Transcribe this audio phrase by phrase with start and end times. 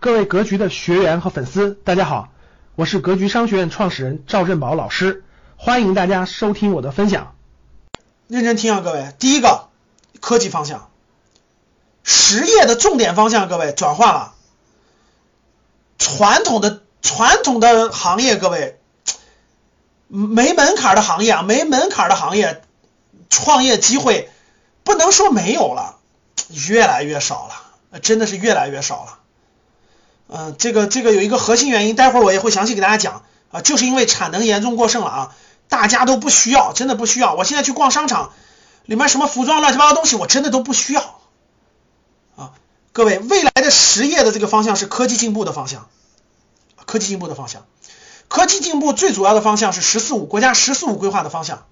[0.00, 2.30] 各位格局的学员和粉丝，大家好，
[2.74, 5.24] 我是格局商学院创始人赵振宝老师，
[5.58, 7.34] 欢迎大家收听我的分享。
[8.26, 9.68] 认真听啊，各位，第一个
[10.20, 10.88] 科技方向，
[12.02, 14.32] 实业的重点方向，各位转换了，
[15.98, 18.80] 传统的传统的行业，各位
[20.08, 22.62] 没门槛的行业啊，没门槛的行业，
[23.28, 24.30] 创业机会
[24.82, 25.98] 不能说没有了，
[26.70, 27.50] 越来越少
[27.90, 29.18] 了，真的是越来越少了。
[30.32, 35.34] 嗯，这个这个有一个核心原因，待会儿我也会详细给大家讲啊，就是因为产能严重过剩了啊，
[35.68, 37.34] 大家都不需要，真的不需要。
[37.34, 38.30] 我现在去逛商场，
[38.84, 41.20] 里面什么服装乱七八糟东西，我真的都不需要
[42.36, 42.52] 啊。
[42.92, 45.88] 各位，未来的实业的这个方向是科技进步的方向，
[46.86, 47.66] 科技进步的方向，
[48.28, 51.64] 科技进步最主要的方向是“十四五”国家“十四五”规划的方向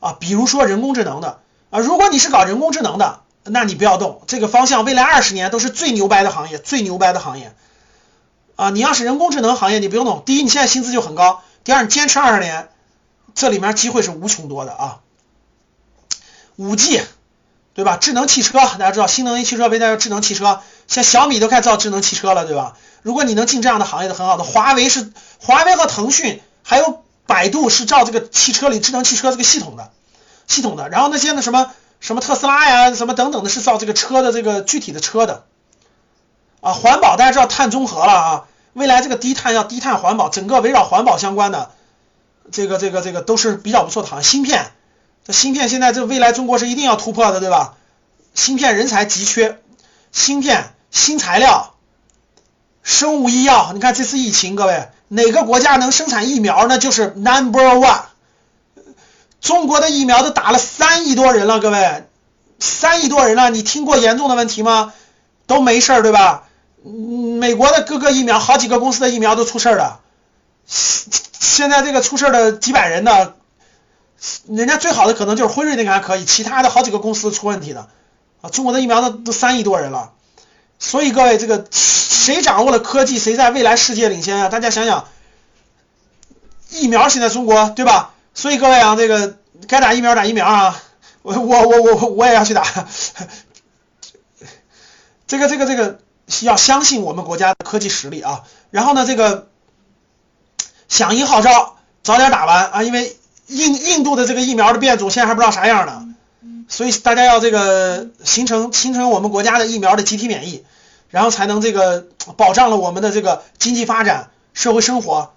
[0.00, 3.20] 啊，比如说人工智能的啊，如果你是搞人工智能的。
[3.48, 7.54] 那你不要动，这个方向未来二十年都是最牛掰的行业，最牛掰的行业
[8.56, 8.70] 啊！
[8.70, 10.22] 你要是人工智能行业，你不用动。
[10.26, 12.68] 第一，你现在薪资就很高；第二，你坚持二十年，
[13.34, 15.00] 这里面机会是无穷多的啊。
[16.56, 17.02] 五 G，
[17.74, 17.96] 对吧？
[17.96, 22.76] 智能汽车，大家知道新能源汽车为代智能汽车，像小米都开始造智能汽车了，对吧？
[23.02, 24.42] 如果你能进这样的行业的，很好的。
[24.42, 29.92] 华为是华为和腾讯还有百度是造这个汽车里智能汽车这个系统的
[30.48, 31.70] 系统的，然后那些那什么？
[32.00, 35.44] 什么特斯拉呀，什么等等的，是造这个车的这个具体的车的
[36.60, 36.72] 啊。
[36.72, 38.44] 环保大家知道碳中和了啊，
[38.74, 41.72] 未来这个低碳要低碳环保，整个围绕环保相关的
[42.52, 44.24] 这个这个这个都是比较不错的行业。
[44.24, 44.70] 芯片，
[45.24, 47.74] 这芯片现在这未来中国是一定要突破的，对吧？
[48.34, 49.58] 芯片人才急缺，
[50.12, 51.74] 芯片新材料，
[52.82, 58.02] 生物医药，你看这次疫情，各位哪个国家能生产疫苗，那就是 number one。
[59.46, 62.04] 中国的疫苗都打了三亿多人了，各位，
[62.58, 64.92] 三亿多人了，你听过严重的问题吗？
[65.46, 66.48] 都没事儿，对吧？
[66.82, 70.00] 美国的各个疫苗，好几个公司的疫苗都出事儿了，
[70.66, 73.36] 现在这个出事儿的几百人的，
[74.48, 77.88] 人家最好的可能就是辉瑞那个还可以，其他的好几个公司出问题的
[78.40, 78.50] 啊。
[78.50, 80.10] 中国的疫苗都都三亿多人了，
[80.80, 84.48] 所以各位，这个谁掌握了科技，谁在未来世界领先啊？
[84.48, 85.06] 大家想想，
[86.70, 88.10] 疫苗现在中国，对吧？
[88.34, 89.38] 所以各位啊，这个
[89.68, 90.82] 该打疫苗打疫苗啊，
[91.22, 92.64] 我我我我我也要去打。
[95.26, 95.98] 这个这个这个
[96.42, 98.44] 要相信我们国家的科技实力啊。
[98.70, 99.48] 然后呢，这个
[100.88, 106.14] 响应号召，早点打完啊，因为印印度的这个疫苗的变种现在还不知道啥样呢，
[106.68, 110.64] 所以大家要这个形成形成我们国家的疫苗的集体免疫，
[111.10, 112.06] 然后才能这个
[112.36, 115.32] 保障了我们的这个经济发展、社会生活。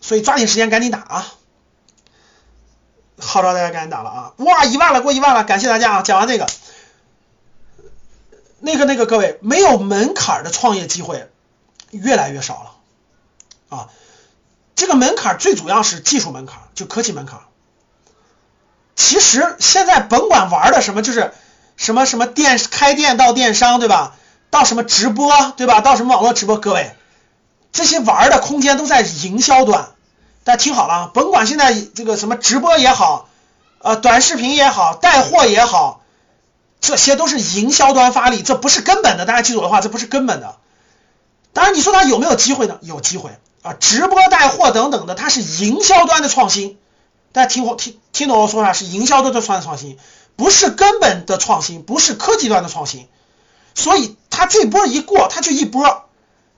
[0.00, 1.34] 所以抓紧时间赶紧打啊！
[3.34, 4.32] 号召大家赶紧打了啊！
[4.36, 6.02] 哇，一万了，过一万了，感谢大家啊！
[6.02, 6.46] 讲完这个，
[8.60, 11.28] 那个那个各位，没有门槛的创业机会
[11.90, 13.88] 越来越少了啊！
[14.76, 17.40] 这个门槛最主要是技术门槛，就科技门槛。
[18.94, 21.32] 其实现在甭管玩的什么，就是
[21.76, 24.14] 什么什么电开店到电商，对吧？
[24.50, 25.80] 到什么直播，对吧？
[25.80, 26.94] 到什么网络直播，各位，
[27.72, 29.93] 这些玩的空间都在营销端。
[30.44, 33.30] 大家听好了啊，甭管现在这个什么直播也好，
[33.78, 36.02] 呃，短视频也好，带货也好，
[36.82, 39.24] 这些都是营销端发力，这不是根本的。
[39.24, 40.56] 大家记住我的话，这不是根本的。
[41.54, 42.78] 当然，你说它有没有机会呢？
[42.82, 43.30] 有机会
[43.62, 46.76] 啊，直播带货等等的，它是营销端的创新。
[47.32, 48.74] 大家听我听听懂我说啥？
[48.74, 49.96] 是营销端的创创新，
[50.36, 53.08] 不是根本的创新，不是科技端的创新。
[53.74, 56.04] 所以它这波一过，它就一波，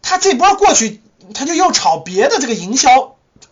[0.03, 1.00] 它这波过去，
[1.34, 3.16] 它就又炒别的这个营销。